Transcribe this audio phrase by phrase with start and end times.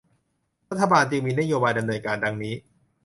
[0.69, 2.53] รัฐบาลจึงมีนโยบายดำเนินการดังนี้